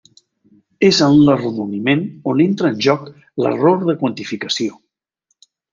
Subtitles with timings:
[0.87, 2.03] És en l'arrodoniment
[2.33, 3.07] on entra en joc
[3.45, 4.85] l'error de quantificació.